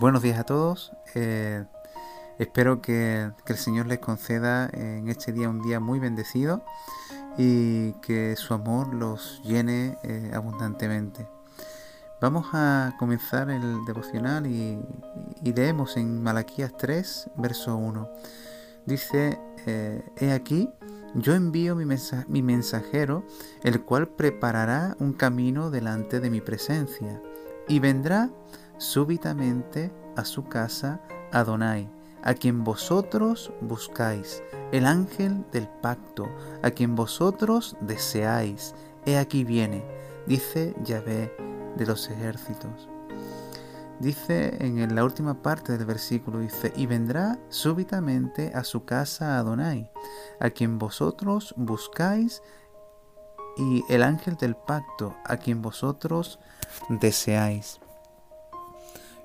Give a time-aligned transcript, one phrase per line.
[0.00, 0.90] Buenos días a todos.
[1.14, 1.64] Eh,
[2.40, 6.64] espero que, el Señor les conceda en este día un día muy bendecido
[7.38, 11.28] y que su amor los llene eh, abundantemente.
[12.20, 14.80] Vamos a comenzar el devocional y,
[15.44, 18.10] leemos en Malaquías 3, verso 1.
[18.86, 20.70] Dice, eh, he aquí,
[21.14, 23.24] yo envío mi mensajero,
[23.62, 27.22] el cual preparará un camino delante de mi presencia,
[27.68, 28.30] y vendrá
[28.78, 31.00] súbitamente a su casa
[31.32, 31.88] Adonai,
[32.22, 34.42] a quien vosotros buscáis,
[34.72, 36.28] el ángel del pacto,
[36.62, 38.74] a quien vosotros deseáis.
[39.04, 39.84] He aquí viene,
[40.26, 41.36] dice Yahvé
[41.76, 42.88] de los ejércitos.
[44.00, 49.90] Dice en la última parte del versículo, dice, y vendrá súbitamente a su casa Adonai,
[50.40, 52.42] a quien vosotros buscáis,
[53.56, 56.40] y el ángel del pacto, a quien vosotros
[56.88, 57.80] deseáis.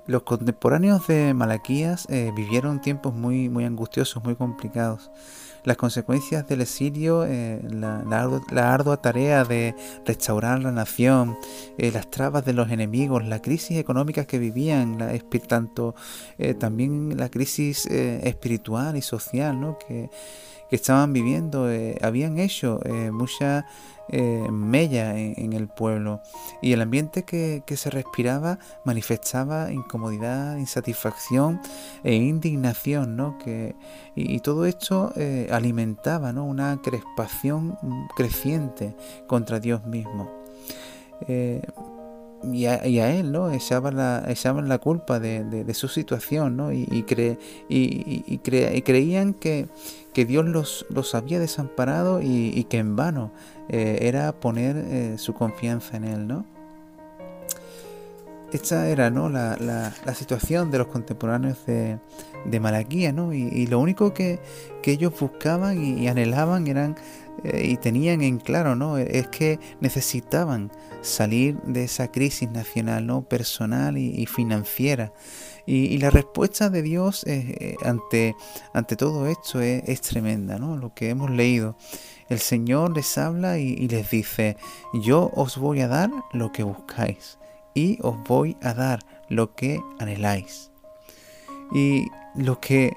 [0.10, 5.12] Los contemporáneos de Malaquías eh, vivieron tiempos muy, muy angustiosos, muy complicados.
[5.64, 8.02] Las consecuencias del exilio, eh, la,
[8.74, 9.76] ardua tarea de
[10.08, 11.38] restaurar la nación,
[11.78, 14.98] eh, las trabas de los enemigos, la crisis económica que vivían,
[15.48, 15.94] tanto
[16.58, 19.78] también la crisis espiritual y social ¿no?
[19.78, 20.10] que,
[20.70, 21.68] que estaban viviendo,
[22.02, 22.80] habían hecho
[23.12, 23.66] mucha
[24.12, 26.24] eh, mella en, el pueblo
[26.64, 31.62] y el ambiente que, se respiraba manifestaba incomodidad, insatisfacción
[32.04, 33.38] e indignación, ¿no?
[33.38, 33.76] Que,
[34.16, 36.44] y, todo esto eh, alimentaba ¿no?
[36.46, 37.78] una crespación
[38.16, 38.96] creciente
[39.28, 40.28] contra Dios mismo.
[41.28, 41.62] Eh,
[42.44, 43.52] y a, él, ¿no?
[43.52, 44.26] Echaban la,
[44.64, 46.72] la culpa de, su situación, ¿no?
[46.72, 47.06] Y, y,
[47.70, 49.68] y, creían que,
[50.14, 53.32] que Dios los, los, había desamparado y, que en vano
[53.68, 56.46] eh, era poner eh, su confianza en Él, ¿no?
[58.52, 59.30] Esta era ¿no?
[59.30, 62.00] la, la, situación de los contemporáneos de,
[62.46, 63.32] de Malaquía, ¿no?
[63.32, 64.40] Y, lo único que,
[64.82, 66.96] que ellos buscaban y, anhelaban eran
[67.44, 68.98] eh, y tenían en claro, ¿no?
[68.98, 70.72] Es que necesitaban
[71.02, 73.22] salir de esa crisis nacional, ¿no?
[73.22, 75.14] Personal y, financiera.
[75.68, 78.36] Y, la respuesta de Dios eh, ante,
[78.74, 80.76] ante todo esto es, tremenda, ¿no?
[80.76, 81.78] Lo que hemos leído.
[82.30, 84.58] El Señor les habla y, les dice,
[84.94, 87.40] yo os voy a dar lo que buscáis
[87.74, 89.00] y os voy a dar
[89.30, 90.72] lo que anheláis.
[91.74, 92.96] Y lo que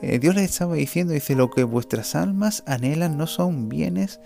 [0.00, 4.20] eh, Dios les estaba diciendo, dice, lo que vuestras almas anhelan no son bienes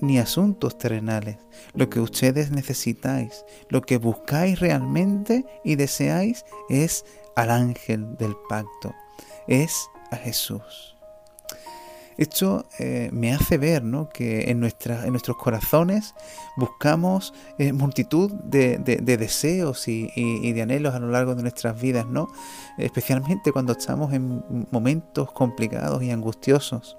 [0.00, 1.38] ni asuntos terrenales.
[1.74, 7.04] Lo que ustedes necesitáis, lo que buscáis realmente y deseáis es
[7.36, 8.94] al ángel del pacto,
[9.46, 10.97] es a Jesús.
[12.18, 14.08] Esto eh, me hace ver ¿no?
[14.08, 16.16] que en, nuestra, en nuestros corazones
[16.56, 22.26] buscamos eh, multitud de, deseos y, de anhelos a lo largo de nuestras vidas, ¿no?
[22.76, 24.42] especialmente cuando estamos en
[24.72, 26.98] momentos complicados y angustiosos.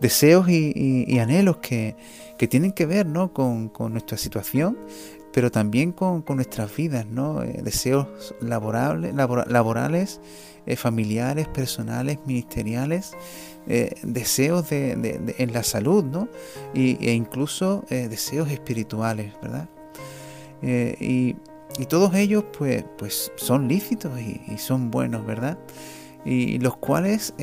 [0.00, 1.94] Deseos y, anhelos que,
[2.48, 3.32] tienen que ver ¿no?
[3.32, 4.76] con, nuestra situación,
[5.32, 7.42] pero también con, nuestras vidas, ¿no?
[7.42, 10.20] Eh, deseos laborables, laborales,
[10.76, 13.12] familiares, personales, ministeriales,
[13.66, 16.28] eh, deseos de, en la salud, ¿no?
[16.74, 19.68] Y, e incluso eh, deseos espirituales, ¿verdad?
[20.62, 21.36] Eh, y,
[21.88, 25.56] todos ellos, pues, pues son lícitos y, son buenos, ¿verdad?
[26.24, 27.34] Y los cuales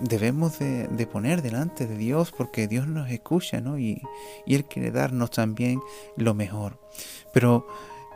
[0.00, 3.78] debemos de, poner delante de Dios porque Dios nos escucha, ¿no?
[3.78, 4.02] Y,
[4.46, 5.80] y Él quiere darnos también
[6.16, 6.80] lo mejor.
[7.32, 7.66] Pero,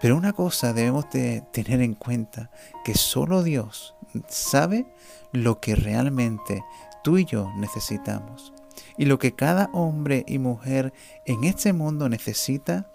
[0.00, 2.50] pero una cosa debemos de tener en cuenta,
[2.84, 3.94] que solo Dios
[4.28, 4.87] sabe
[5.32, 6.65] lo que realmente
[7.03, 8.53] tú y yo necesitamos.
[8.97, 10.93] Y lo que cada hombre y mujer
[11.25, 12.91] en este mundo necesita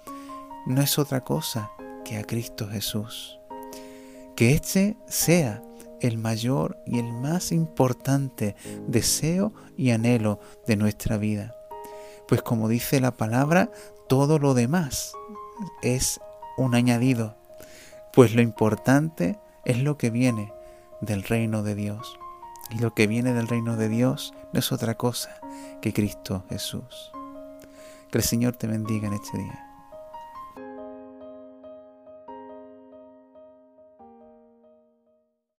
[0.66, 1.72] no es otra cosa
[2.04, 3.40] que a Cristo Jesús.
[4.36, 5.64] Que este sea
[6.02, 8.56] el mayor y el más importante
[8.88, 11.56] deseo y anhelo de nuestra vida.
[12.28, 13.72] Pues como dice la palabra,
[14.08, 15.14] todo lo demás
[15.82, 16.20] es
[16.58, 17.36] un añadido,
[18.14, 20.54] pues lo importante es lo que viene
[21.02, 22.18] del reino de Dios.
[22.72, 25.36] Y lo que viene del reino de Dios no es otra cosa
[25.82, 27.12] que Cristo Jesús.
[28.12, 29.75] Que el Señor te bendiga en este día.